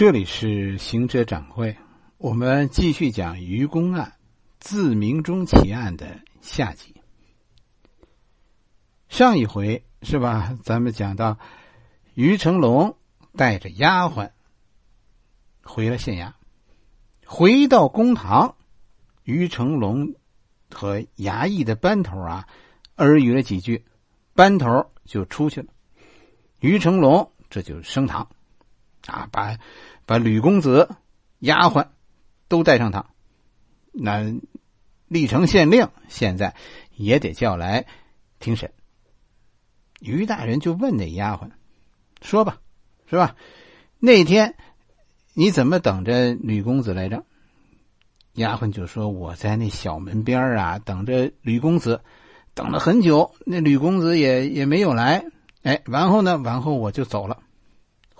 [0.00, 1.76] 这里是行者掌柜，
[2.16, 4.14] 我们继续讲愚公案
[4.58, 6.94] 自明中奇案的下集。
[9.10, 10.56] 上一回是吧？
[10.64, 11.38] 咱们讲到
[12.14, 12.96] 于成龙
[13.36, 14.30] 带着丫鬟
[15.62, 16.32] 回了县衙，
[17.26, 18.56] 回到公堂，
[19.24, 20.14] 于成龙
[20.70, 22.48] 和衙役的班头啊
[22.96, 23.84] 耳语了几句，
[24.32, 25.66] 班头就出去了。
[26.60, 28.26] 于成龙这就升堂。
[29.10, 29.58] 啊，把
[30.06, 30.88] 把吕公子、
[31.40, 31.88] 丫鬟
[32.48, 33.10] 都带上堂，
[33.92, 34.32] 那
[35.08, 36.54] 历城县令现在
[36.96, 37.86] 也得叫来
[38.38, 38.72] 听审。
[40.00, 41.50] 于大人就问那丫鬟
[42.22, 42.58] ：“说吧，
[43.08, 43.36] 是吧？
[43.98, 44.54] 那天
[45.34, 47.24] 你怎么等着吕公子来着？”
[48.34, 52.00] 丫鬟就说：“我在那小门边啊，等着吕公子，
[52.54, 55.24] 等了很久，那吕公子也也没有来。
[55.62, 57.42] 哎，然后呢，然后我就走了。”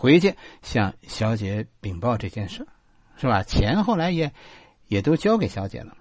[0.00, 2.66] 回去向小姐禀报这件事，
[3.18, 3.42] 是吧？
[3.42, 4.33] 钱后来也
[4.88, 5.94] 也都交给小姐了。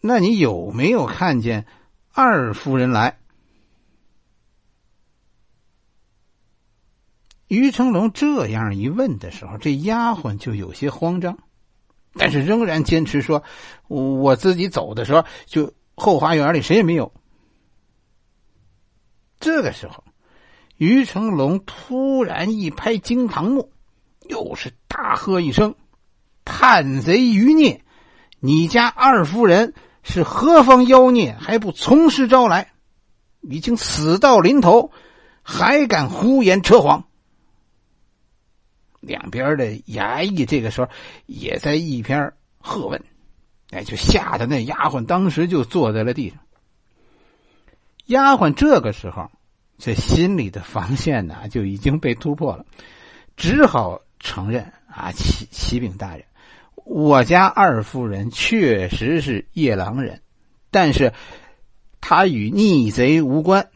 [0.00, 1.66] 那你有没有看见
[2.12, 3.18] 二夫人来？
[7.48, 11.36] 于成龙这样一问的时候，这丫鬟就有些慌张，
[12.14, 13.42] 但是仍然坚持说
[13.88, 17.12] ：“我自己走的时候，就后花园里谁也没有。”
[19.40, 20.04] 这个时候。
[20.82, 23.70] 于成龙突然一拍惊堂木，
[24.28, 25.76] 又是大喝一声
[26.44, 27.84] ：“叛贼余孽！
[28.40, 31.36] 你家二夫人是何方妖孽？
[31.38, 32.72] 还不从实招来？
[33.42, 34.90] 已经死到临头，
[35.44, 37.04] 还敢胡言扯谎！”
[38.98, 40.88] 两边的衙役这个时候
[41.26, 43.04] 也在一边喝问，
[43.70, 46.40] 哎，就吓得那丫鬟当时就坐在了地上。
[48.06, 49.30] 丫鬟这个时候。
[49.84, 52.64] 这心里的防线呢，就已经被突破了，
[53.36, 56.24] 只好承认啊，启启禀大人，
[56.84, 60.22] 我家二夫人确实是夜郎人，
[60.70, 61.12] 但是
[62.00, 63.70] 她与逆贼无关。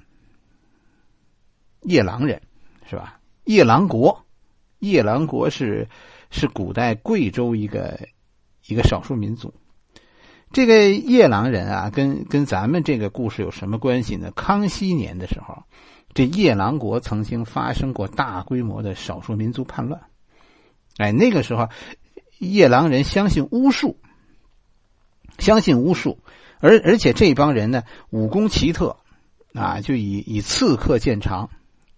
[1.80, 2.41] 夜郎人
[2.88, 3.19] 是吧？
[3.42, 4.25] 夜郎国，
[4.78, 5.88] 夜郎国是
[6.30, 7.98] 是古代贵州一个
[8.69, 9.53] 一个少数民族。
[10.53, 14.30] 这个夜郎人啊，跟跟咱们这个故事有什么关系呢？
[14.36, 15.64] 康熙年的时候。
[16.16, 20.00] 这夜郎国曾经发生过大规模的少数民族叛乱，
[20.97, 21.69] 哎，那个时候，
[22.38, 23.99] 夜郎人相信巫术，
[25.38, 26.19] 相信巫术，
[26.59, 28.97] 而而且这帮人呢武功奇特，
[29.53, 31.50] 啊，就以以刺客见长，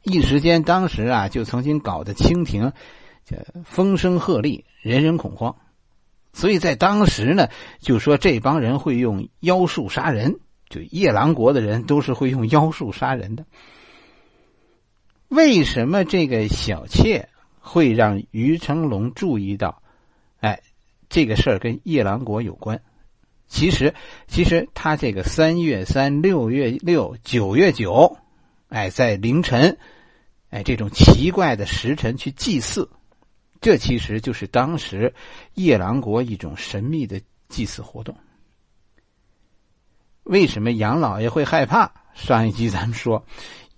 [0.03, 2.73] 一时间当时啊就曾经搞得清廷
[3.25, 5.55] 这风声鹤唳，人人恐慌，
[6.33, 7.47] 所以在当时呢
[7.79, 13.47] 就说这帮人会用妖术杀人，就夜郎国的人都是会用妖术杀人的。
[15.29, 17.29] 为什么这个小妾
[17.61, 19.83] 会让于成龙注意到？
[20.41, 20.63] 哎，
[21.09, 22.83] 这个事儿跟夜郎国有关。
[23.47, 23.95] 其实，
[24.27, 28.19] 其实他这个三月三、六月六、九月九，
[28.69, 29.79] 哎，在凌晨，
[30.51, 32.91] 哎，这种奇怪的时辰去祭祀，
[33.61, 35.15] 这其实就是当时
[35.55, 38.17] 夜郎国一种神秘的祭祀活动。
[40.25, 41.93] 为什么杨老爷会害怕？
[42.15, 43.25] 上一集咱们说。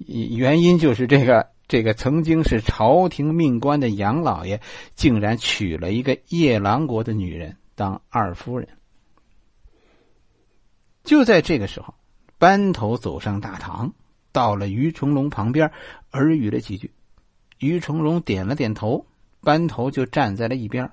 [0.06, 4.60] 原因就是这个，这个曾经是朝廷命官的杨老爷，
[4.94, 8.68] 竟然娶了一个夜郎国的女人当二夫人。
[11.04, 11.94] 就在这个时候，
[12.38, 13.92] 班头走上大堂，
[14.32, 15.70] 到了于成龙旁边，
[16.12, 16.90] 耳语了几句。
[17.58, 19.06] 于成龙点了点头，
[19.42, 20.90] 班头就站在了一边。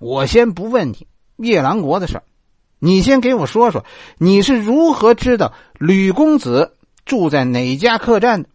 [0.00, 1.06] 我先不问你
[1.36, 2.20] 夜郎国的事
[2.80, 3.84] 你先给我说说，
[4.18, 6.76] 你是如何知道吕公子？
[7.04, 8.46] 住在哪家客栈？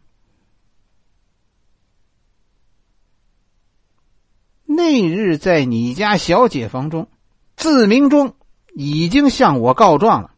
[4.65, 7.09] 那日在你家小姐房中，
[7.55, 8.35] 自明中
[8.75, 10.31] 已经向我告状了，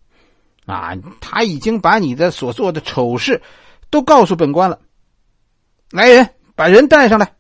[0.66, 3.42] 啊，他已经把你的所做的丑事
[3.90, 4.80] 都告诉本官了。
[5.92, 7.34] 来人，把人带上来。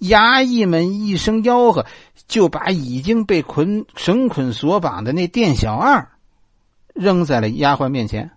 [0.00, 1.86] 衙役们一声吆喝，
[2.26, 6.10] 就把已经被捆绳捆锁绑的那店小二
[6.94, 8.32] 扔在了丫鬟面前。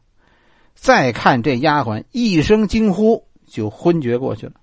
[0.76, 4.54] 再看这丫鬟一声惊呼，就昏厥过去了。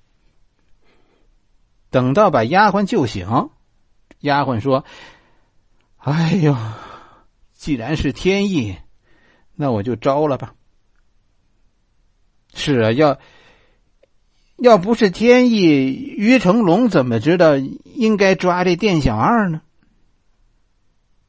[1.91, 3.51] 等到把丫鬟救醒，
[4.21, 4.85] 丫鬟说
[5.99, 6.57] ：“哎呦，
[7.53, 8.77] 既然是天意，
[9.57, 10.55] 那我就招了吧。”
[12.55, 13.19] 是啊，要
[14.59, 19.63] 要不是天意，于成龙怎么知道应该抓这店小二呢？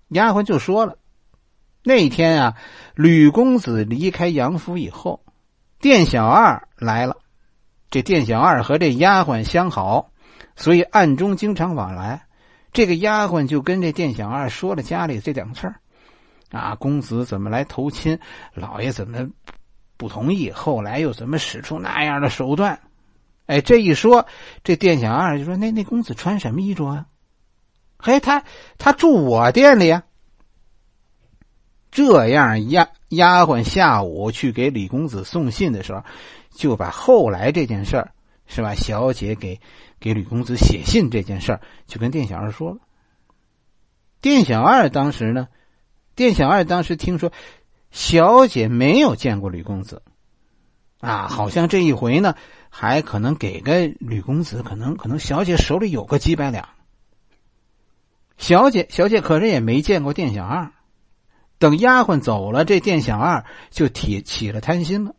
[0.09, 0.97] 丫鬟就说了。
[1.85, 2.56] 那一天啊，
[2.95, 5.25] 吕公子离开杨府以后，
[5.80, 7.18] 店小二来了，
[7.91, 10.12] 这店小二和这丫鬟相好，
[10.56, 12.25] 所以暗中经常往来。
[12.71, 15.75] 这个丫鬟就跟这店小二说了家里这两事儿，
[16.51, 18.18] 啊，公子怎么来投亲，
[18.53, 19.27] 老爷怎么
[19.97, 22.80] 不同意，后来又怎么使出那样的手段。
[23.45, 24.25] 哎，这一说，
[24.63, 27.07] 这店小二就说：“那那公子穿什么衣着啊？
[27.97, 28.45] 嘿，他
[28.77, 30.03] 他住我店里呀。”
[31.94, 36.04] 这样，丫丫鬟下午去给李公子送信的时候，
[36.51, 38.12] 就把后来这件事儿，
[38.48, 38.74] 是吧？
[38.74, 39.62] 小姐给
[40.00, 42.78] 给吕公子写信这件事儿，就跟店小二说了。
[44.22, 45.50] 店小二当时呢，
[46.16, 47.31] 店小二当时听说，
[47.92, 50.01] 小姐没有见过吕公子，
[51.00, 52.34] 啊，好像这一回呢，
[52.69, 56.69] 还可能给个吕公子，可能可能小姐手里有个几百两。
[58.40, 60.72] 小姐，小姐可是也没见过店小二。
[61.63, 65.15] 等丫鬟走了，这店小二就起起了贪心了，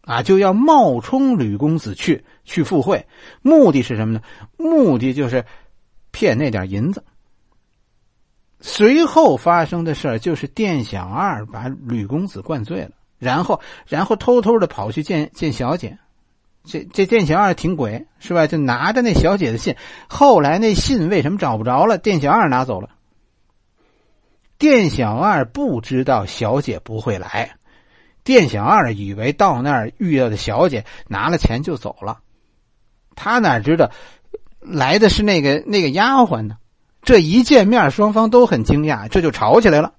[0.00, 3.06] 啊，就要冒充吕公子去去赴会，
[3.40, 4.20] 目的是什么呢？
[4.56, 5.44] 目的就是
[6.10, 7.04] 骗那点银子。
[8.58, 12.90] 随后发生的事就是店小二把吕公子灌醉了，
[13.20, 15.98] 然后然后偷偷的跑去见见小姐，
[16.64, 18.48] 这这店小二挺鬼是吧？
[18.48, 19.76] 就拿着那小姐的信，
[20.08, 21.96] 后来那信为什么找不着了？
[21.96, 22.90] 店小二拿走了。
[24.64, 27.56] 店小二不知道小姐不会来，
[28.22, 32.20] 店小二以为到那儿遇到的小姐拿了钱就走了，
[33.14, 33.90] 他哪知道
[34.60, 36.56] 来的是那个那个丫鬟呢？
[37.02, 39.92] 这一见面，双方都很惊讶，这就吵起来了。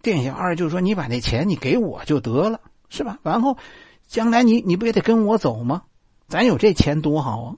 [0.00, 3.18] 店小二就说：“你把那钱你给我就得了，是吧？
[3.24, 3.58] 然后
[4.06, 5.82] 将来你你不也得跟我走吗？
[6.28, 7.50] 咱有这钱多好啊！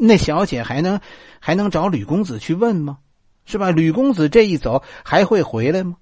[0.00, 0.98] 那小姐还能
[1.40, 2.96] 还能找吕公子去问吗？”
[3.44, 3.70] 是吧？
[3.70, 5.96] 吕公子这一走还会回来吗？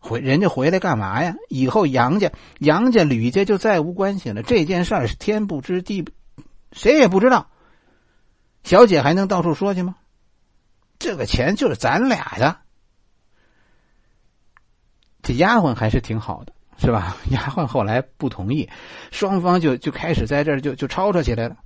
[0.00, 1.34] 回人家回来干嘛呀？
[1.48, 4.42] 以后杨家、杨家、吕家就再无关系了。
[4.42, 6.10] 这件事儿是天不知地不，
[6.72, 7.50] 谁也不知道。
[8.64, 9.96] 小姐还能到处说去吗？
[10.98, 12.56] 这个钱就是咱俩的。
[15.22, 17.16] 这丫鬟还是挺好的，是吧？
[17.30, 18.68] 丫鬟后来不同意，
[19.10, 21.58] 双方就就开始在这儿就就吵吵起来了。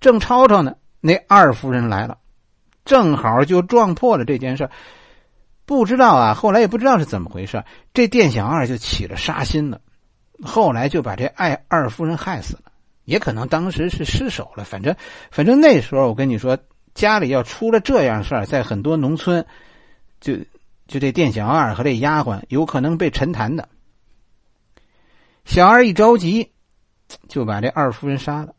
[0.00, 2.18] 正吵吵呢，那二夫人来了。
[2.90, 4.68] 正好就撞破了这件事
[5.64, 7.62] 不知道啊，后来也不知道是怎么回事，
[7.94, 9.80] 这店小二就起了杀心了，
[10.42, 12.72] 后来就把这爱二夫人害死了，
[13.04, 14.96] 也可能当时是失手了，反正
[15.30, 16.58] 反正那时候我跟你说，
[16.92, 19.46] 家里要出了这样事儿，在很多农村，
[20.20, 20.34] 就
[20.88, 23.68] 就这店小二和这丫鬟有可能被沉潭的。
[25.44, 26.50] 小二一着急，
[27.28, 28.52] 就把这二夫人杀了，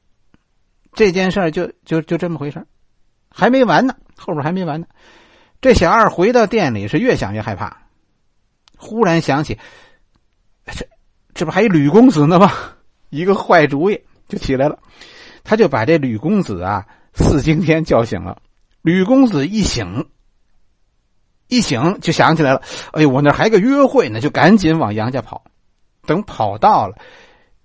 [0.94, 2.66] 这件事儿就就就这么回事
[3.32, 3.96] 还没完呢。
[4.18, 4.86] 后边还没完呢，
[5.62, 7.76] 这小二回到店里是越想越害怕，
[8.78, 9.58] 忽然想起，
[10.66, 10.86] 这
[11.34, 12.52] 这不还有吕公子呢吗？
[13.10, 14.78] 一个坏主意就起来了，
[15.44, 18.40] 他就把这吕公子啊四惊天叫醒了。
[18.84, 20.08] 吕公子一醒，
[21.48, 22.62] 一醒就想起来了，
[22.94, 25.44] 哎呦，我那还有个约会呢，就赶紧往杨家跑。
[26.06, 26.96] 等跑到了，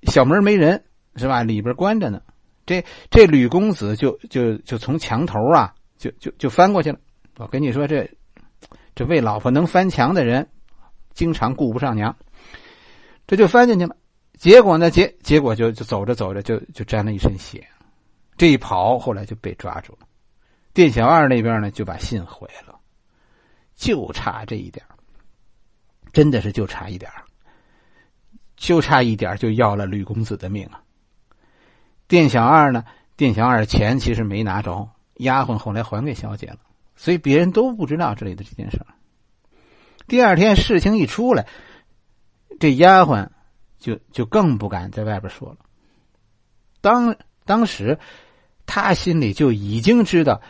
[0.04, 0.84] 小门没人
[1.16, 1.42] 是吧？
[1.42, 2.20] 里边关着呢。
[2.66, 5.72] 这这吕公子就就就从墙头啊。
[5.98, 6.98] 就就就翻过去了，
[7.38, 8.06] 我跟你说，这
[8.94, 10.46] 这为老婆能翻墙的人，
[11.14, 12.14] 经常顾不上娘，
[13.26, 13.96] 这就翻进去了。
[14.36, 17.66] 结果呢，结结果就就走着走着就就沾了一身血，
[18.36, 20.00] 这一跑后来就被抓住了。
[20.74, 22.78] 店小二那边呢就把信毁了，
[23.74, 24.84] 就差这一点
[26.12, 27.10] 真的是就差一点
[28.54, 30.82] 就差一点就要了吕公子的命啊。
[32.08, 32.84] 店小二呢，
[33.16, 34.88] 店小二钱其实没拿着。
[35.18, 36.58] 丫鬟后来还给小姐了，
[36.94, 38.84] 所以别人都不知道这里的这件事
[40.06, 41.46] 第二天事情一出来，
[42.60, 43.30] 这丫鬟
[43.78, 45.56] 就就更不敢在外边说了。
[46.82, 47.98] 当当时，
[48.66, 50.42] 他心里就已经知道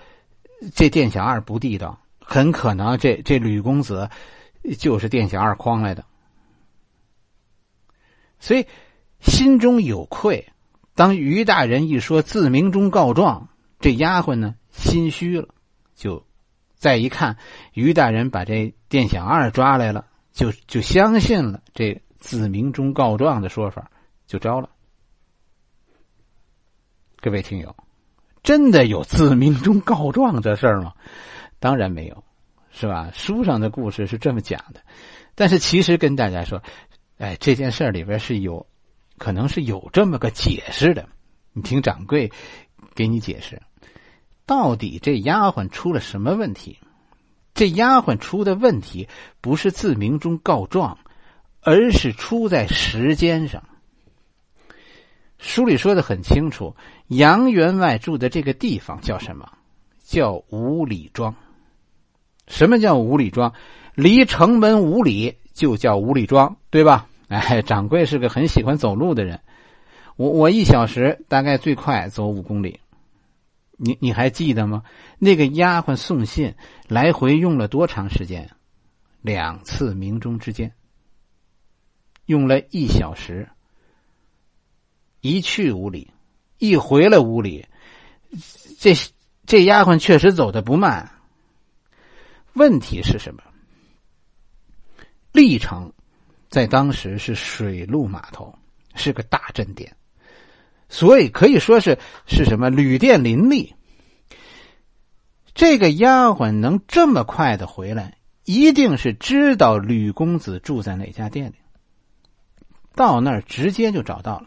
[0.74, 4.10] 这店小二不地道，很可能这这吕公子
[4.80, 6.04] 就是店小二诓来的，
[8.40, 8.66] 所以
[9.20, 10.48] 心中有愧。
[10.96, 13.48] 当于大人一说自明中告状。
[13.78, 15.48] 这丫鬟呢，心虚了，
[15.94, 16.26] 就
[16.76, 17.36] 再一看，
[17.74, 23.90] 于大人把这店小二抓来了，就就相信了这自明中告状的说法，
[24.26, 24.70] 就招了。
[27.20, 27.76] 各位听友，
[28.42, 30.94] 真的有自明中告状这事儿吗？
[31.58, 32.24] 当然没有，
[32.70, 33.10] 是吧？
[33.12, 34.80] 书上的故事是这么讲的，
[35.34, 36.62] 但是其实跟大家说，
[37.18, 38.66] 哎，这件事里边是有，
[39.18, 41.08] 可能是有这么个解释的。
[41.52, 42.30] 你听掌柜。
[42.94, 43.60] 给你解释，
[44.46, 46.78] 到底这丫鬟出了什么问题？
[47.52, 49.06] 这丫鬟出的问题
[49.42, 50.96] 不是自明中告状，
[51.60, 53.64] 而是出在时间上。
[55.38, 56.74] 书里说的很清楚，
[57.08, 59.46] 杨员外住的这个地方叫什么？
[60.02, 61.34] 叫五里庄。
[62.48, 63.52] 什么叫五里庄？
[63.94, 67.08] 离城门五里就叫五里庄，对吧？
[67.28, 69.40] 哎，掌柜是个很喜欢走路的人。
[70.16, 72.80] 我我一小时大概最快走五公里。
[73.78, 74.82] 你你还记得吗？
[75.18, 76.54] 那个丫鬟送信
[76.88, 78.50] 来回用了多长时间？
[79.20, 80.72] 两次鸣钟之间，
[82.24, 83.48] 用了一小时。
[85.20, 86.12] 一去五里，
[86.58, 87.66] 一回来五里，
[88.78, 88.94] 这
[89.44, 91.10] 这丫鬟确实走的不慢。
[92.54, 93.42] 问题是什么？
[95.32, 95.92] 历程
[96.56, 98.54] 在当时是水陆码头，
[98.94, 99.94] 是个大镇点，
[100.88, 103.74] 所以可以说是是什么旅店林立。
[105.52, 111.56] 这个丫鬟能这么快的回来，一定是知道吕公子住在哪家店里，
[112.94, 114.46] 到那儿直接就找到了。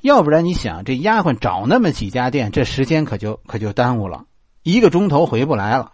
[0.00, 4.24] 要不然你想，这丫鬟找那么几家店，这时间可就可就耽误了，
[4.62, 5.92] 一个钟头回不来了。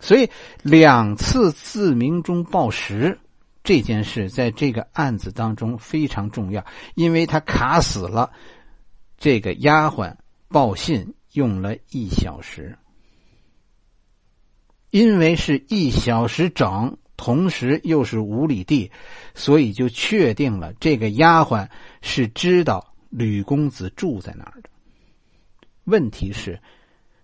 [0.00, 0.28] 所以
[0.60, 3.20] 两次自鸣钟报时
[3.64, 8.30] 这件事，在这个案子当中非常重要，因为他卡死了
[9.16, 10.14] 这个丫鬟
[10.48, 12.78] 报信用了一小时，
[14.90, 18.92] 因为是一小时整，同时又是五里地，
[19.34, 21.68] 所以就确定了这个丫鬟
[22.02, 22.94] 是知道。
[23.16, 24.68] 吕公子住在哪儿的？
[25.84, 26.60] 问题是，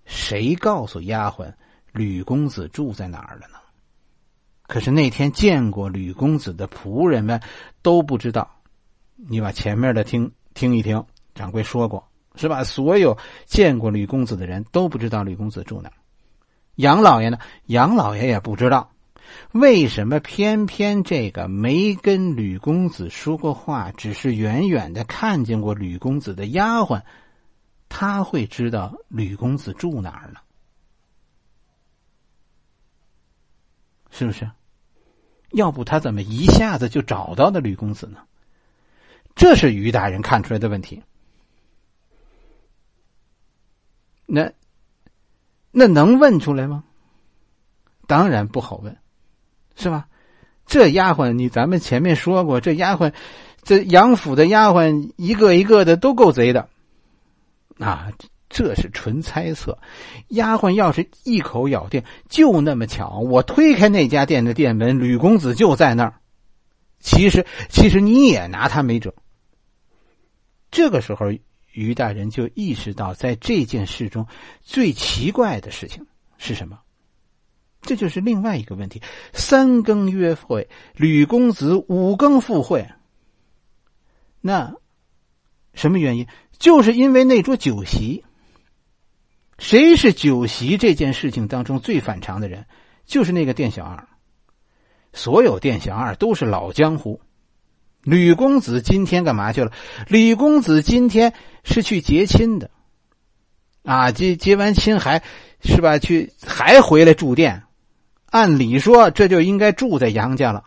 [0.05, 1.53] 谁告诉丫鬟
[1.93, 3.60] 吕公子住在哪儿的呢？
[4.71, 7.41] 可是那天见过吕公子的仆人们
[7.83, 8.49] 都不知道。
[9.17, 12.63] 你把前面的听听一听，掌柜说过是吧？
[12.63, 15.91] 所有见过吕公子的人都不知道吕公子住哪。
[16.77, 17.39] 杨老爷呢？
[17.67, 18.93] 杨老爷也不知道。
[19.51, 27.03] 为什么偏偏这个没跟吕公子说过话，只是远远的看见过吕公子的丫鬟，
[27.89, 30.39] 他会知道吕公子住哪儿呢？
[34.11, 34.49] 是不是？
[35.53, 38.19] 要不他怎么一下子就找到了吕公子呢？
[39.35, 41.03] 这是于大人看出来的问题。
[44.27, 44.53] 那
[45.71, 46.85] 那能问出来吗？
[48.07, 48.97] 当然不好问。
[49.77, 50.09] 是吧？
[50.67, 53.15] 这丫鬟，你咱们前面说过，这丫鬟，
[53.63, 56.69] 这杨府的丫鬟一个一个的都够贼的，
[57.79, 58.13] 啊，
[58.51, 59.79] 这是纯猜测。
[60.29, 66.15] 丫鬟要是一口咬定，就那么巧，我推开那家店的店门，吕公子就在那儿。
[66.99, 69.15] 其实，其实你也拿他没辙。
[70.71, 71.33] 这个时候，
[71.73, 74.27] 于大人就意识到，在这件事中
[74.61, 76.81] 最奇怪的事情是什么？
[77.83, 79.01] 这就是另外一个问题：
[79.33, 82.87] 三更约会，吕公子五更赴会。
[84.41, 84.75] 那
[85.73, 86.27] 什么原因？
[86.59, 88.25] 就是因为那桌酒席。
[89.61, 92.65] 谁是酒席这件事情当中最反常的人？
[93.05, 94.09] 就是那个店小二。
[95.13, 97.21] 所有店小二都是老江湖。
[98.03, 99.71] 吕公子今天干嘛去了？
[100.09, 102.71] 吕公子今天是去结亲的。
[103.83, 105.23] 啊，结结完亲还
[105.63, 105.99] 是吧？
[105.99, 107.65] 去还回来住店。
[108.27, 110.65] 按理说，这就应该住在杨家了。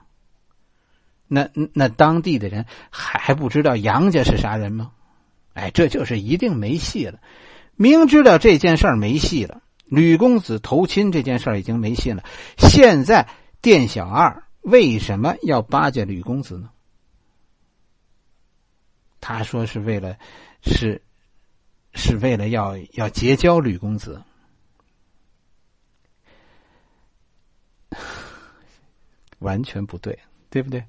[1.28, 4.92] 那那当地的人还还不知道杨家是啥人吗？
[5.54, 7.20] 哎，这就是一定没戏了。
[7.76, 12.24] 明知道这件事儿没戏了，吕公子投亲这件事儿已经没戏了。
[12.58, 13.28] 现在
[13.62, 16.70] 店小二为什么要巴结吕公子呢？
[19.20, 20.18] 他说是为了，
[20.62, 21.02] 是
[21.94, 24.22] 是为了要要结交吕公子。
[29.40, 30.84] 完全不对，对不对？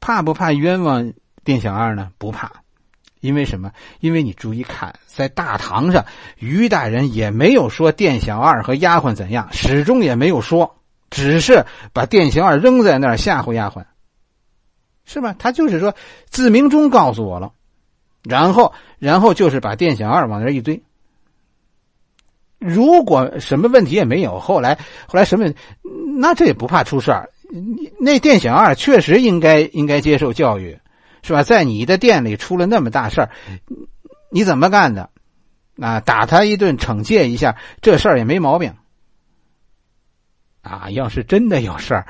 [0.00, 1.12] 怕不怕冤枉
[1.44, 2.12] 店小二呢？
[2.18, 2.62] 不怕，
[3.22, 3.70] 因为什么？
[4.00, 6.04] 因为你注意看，在大堂上，
[6.38, 10.76] 于大人也没有说店小二和丫鬟怎样，始终也没有说，
[11.08, 13.84] 只是把店小二扔在那儿吓唬丫鬟，
[15.04, 15.36] 是吧？
[15.38, 15.94] 他就是说
[16.28, 17.52] 自鸣钟告诉我了，
[18.24, 20.82] 然后，然后就是把店小二往那一堆。
[22.58, 24.74] 如果什么问题也没有，后来，
[25.06, 25.52] 后来什么，
[26.18, 27.30] 那这也不怕出事儿。
[28.00, 30.76] 那店小二确实应该应该接受教育，
[31.22, 31.42] 是吧？
[31.42, 33.30] 在你的店里出了那么大事儿，
[34.30, 35.10] 你怎么干的？
[35.80, 38.74] 啊，打他一顿，惩戒一下，这事儿也没毛病。
[40.60, 42.06] 啊，要是真的有事儿，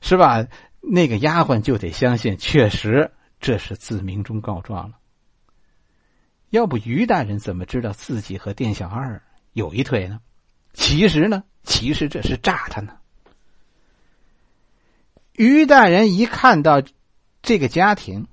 [0.00, 0.46] 是吧？
[0.80, 4.96] 那个丫鬟就得相信，确实这是自鸣钟告状了。
[6.50, 10.20] 要不于大人怎么知道自己和店小二有一腿呢？
[10.72, 12.96] 其实呢，其实这是诈他呢。
[15.34, 16.82] 于大人一看到
[17.42, 18.26] 这个家庭，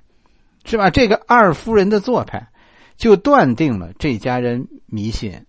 [0.65, 0.89] 是吧？
[0.89, 2.49] 这个二夫人的做派，
[2.97, 5.45] 就断定了这家人迷信，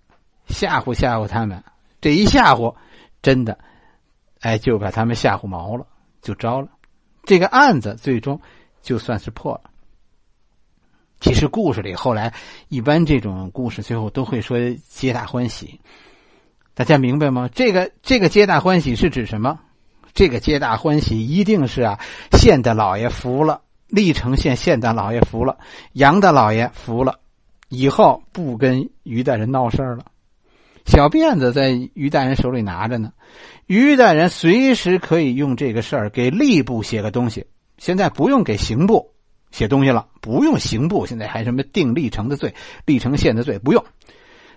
[0.46, 1.62] 吓唬吓唬他们。
[2.00, 2.74] 这一吓唬，
[3.22, 3.58] 真的，
[4.40, 5.86] 哎，就把他们吓唬毛了，
[6.22, 6.68] 就招了。
[7.24, 8.40] 这个案子最终
[8.80, 9.70] 就算是破了。
[11.20, 12.32] 其实故事里后来
[12.68, 15.80] 一般这种故事最后都会说皆大欢喜，
[16.72, 17.50] 大家明白吗？
[17.52, 19.60] 这个这个皆大欢喜是指什么？
[20.14, 22.00] 这个皆大欢喜一定是啊，
[22.32, 23.60] 县的老爷服了，
[23.90, 25.58] 历城县县的老爷服了，
[25.92, 27.20] 杨大老爷服了，
[27.68, 30.04] 以后不跟于大人闹事了。
[30.86, 33.12] 小辫子在于大人手里拿着呢，
[33.66, 37.46] 于大人随时可以用这个事儿给吏部写个东西，
[37.78, 39.12] 现在不用给刑部。
[39.52, 42.54] 写东西了，不用刑部，现在还什么定历城的罪、
[42.86, 43.84] 历城县的罪，不用，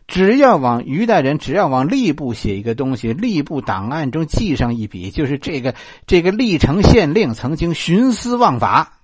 [0.07, 5.73] 只要往于大人，只要往吏部写一个东西，吏部档案中记上一笔，就是这个
[6.05, 8.99] 这个历城县令曾经徇私枉法，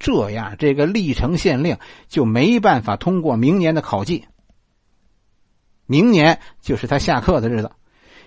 [0.00, 1.78] 这样这个历城县令
[2.08, 4.26] 就没办法通过明年的考绩，
[5.86, 7.70] 明年就是他下课的日子。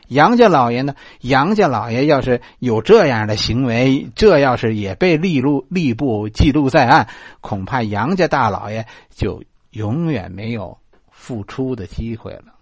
[0.07, 0.95] 杨家老爷呢？
[1.21, 7.09] 杨家老爷要是有这样的行为，这要是也被吏录吏部记录在案，
[7.41, 10.77] 恐怕杨家大老爷就永远没有
[11.09, 12.53] 复出的机会了。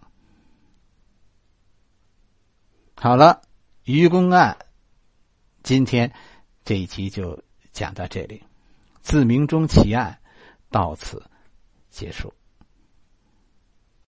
[2.96, 3.42] 好了，
[3.84, 4.58] 愚公案，
[5.64, 6.14] 今天
[6.64, 8.44] 这一集就讲到这里，
[9.02, 10.20] 自明中奇案
[10.70, 11.24] 到此
[11.90, 12.34] 结束。